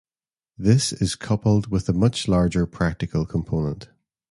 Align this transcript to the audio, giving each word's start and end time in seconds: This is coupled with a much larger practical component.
This 0.57 0.93
is 0.93 1.13
coupled 1.13 1.67
with 1.67 1.87
a 1.87 1.93
much 1.93 2.27
larger 2.27 2.65
practical 2.65 3.23
component. 3.23 3.89